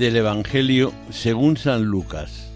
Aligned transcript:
Del 0.00 0.16
Evangelio 0.16 0.94
según 1.10 1.58
San 1.58 1.84
Lucas. 1.84 2.50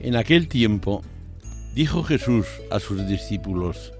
En 0.00 0.16
aquel 0.16 0.48
tiempo 0.48 1.04
dijo 1.76 2.02
Jesús 2.02 2.46
a 2.72 2.80
sus 2.80 3.06
discípulos, 3.06 3.92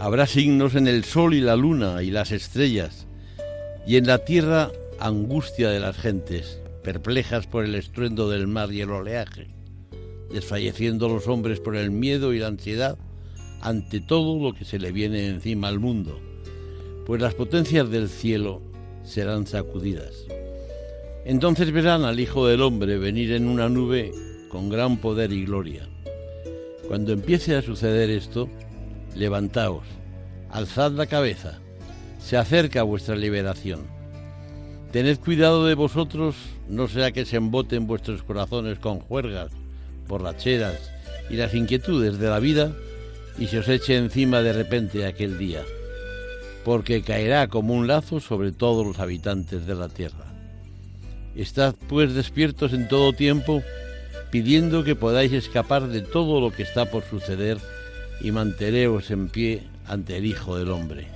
Habrá 0.00 0.26
signos 0.26 0.74
en 0.74 0.88
el 0.88 1.04
sol 1.04 1.34
y 1.34 1.42
la 1.42 1.54
luna 1.54 2.02
y 2.02 2.10
las 2.10 2.32
estrellas, 2.32 3.06
y 3.86 3.96
en 3.98 4.06
la 4.06 4.24
tierra 4.24 4.70
angustia 4.98 5.68
de 5.68 5.80
las 5.80 5.98
gentes, 5.98 6.62
perplejas 6.82 7.46
por 7.46 7.66
el 7.66 7.74
estruendo 7.74 8.30
del 8.30 8.46
mar 8.46 8.72
y 8.72 8.80
el 8.80 8.90
oleaje 8.90 9.55
desfalleciendo 10.30 11.08
los 11.08 11.26
hombres 11.28 11.60
por 11.60 11.76
el 11.76 11.90
miedo 11.90 12.32
y 12.32 12.38
la 12.38 12.48
ansiedad 12.48 12.98
ante 13.60 14.00
todo 14.00 14.42
lo 14.42 14.54
que 14.54 14.64
se 14.64 14.78
le 14.78 14.92
viene 14.92 15.26
encima 15.26 15.68
al 15.68 15.80
mundo, 15.80 16.20
pues 17.06 17.20
las 17.20 17.34
potencias 17.34 17.90
del 17.90 18.08
cielo 18.08 18.60
serán 19.04 19.46
sacudidas. 19.46 20.26
Entonces 21.24 21.72
verán 21.72 22.04
al 22.04 22.20
Hijo 22.20 22.46
del 22.46 22.62
Hombre 22.62 22.98
venir 22.98 23.32
en 23.32 23.48
una 23.48 23.68
nube 23.68 24.12
con 24.48 24.68
gran 24.68 24.98
poder 24.98 25.32
y 25.32 25.44
gloria. 25.44 25.88
Cuando 26.86 27.12
empiece 27.12 27.56
a 27.56 27.62
suceder 27.62 28.10
esto, 28.10 28.48
levantaos, 29.14 29.84
alzad 30.50 30.92
la 30.92 31.06
cabeza, 31.06 31.58
se 32.20 32.36
acerca 32.36 32.82
vuestra 32.84 33.16
liberación. 33.16 33.80
Tened 34.92 35.18
cuidado 35.18 35.66
de 35.66 35.74
vosotros, 35.74 36.36
no 36.68 36.86
sea 36.86 37.10
que 37.10 37.24
se 37.24 37.36
emboten 37.36 37.86
vuestros 37.86 38.22
corazones 38.22 38.78
con 38.78 39.00
juergas 39.00 39.50
borracheras 40.06 40.90
y 41.30 41.36
las 41.36 41.54
inquietudes 41.54 42.18
de 42.18 42.28
la 42.28 42.38
vida 42.38 42.72
y 43.38 43.46
se 43.48 43.58
os 43.58 43.68
eche 43.68 43.96
encima 43.96 44.42
de 44.42 44.52
repente 44.52 45.06
aquel 45.06 45.38
día, 45.38 45.62
porque 46.64 47.02
caerá 47.02 47.48
como 47.48 47.74
un 47.74 47.86
lazo 47.86 48.20
sobre 48.20 48.52
todos 48.52 48.86
los 48.86 48.98
habitantes 48.98 49.66
de 49.66 49.74
la 49.74 49.88
tierra. 49.88 50.24
Estad 51.34 51.74
pues 51.88 52.14
despiertos 52.14 52.72
en 52.72 52.88
todo 52.88 53.12
tiempo, 53.12 53.62
pidiendo 54.30 54.84
que 54.84 54.96
podáis 54.96 55.32
escapar 55.32 55.88
de 55.88 56.00
todo 56.00 56.40
lo 56.40 56.50
que 56.50 56.62
está 56.62 56.90
por 56.90 57.04
suceder 57.04 57.58
y 58.20 58.30
manteneos 58.30 59.10
en 59.10 59.28
pie 59.28 59.62
ante 59.86 60.16
el 60.16 60.26
Hijo 60.26 60.56
del 60.56 60.70
Hombre. 60.70 61.08